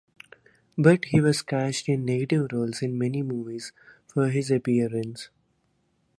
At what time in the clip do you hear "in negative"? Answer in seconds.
1.87-2.47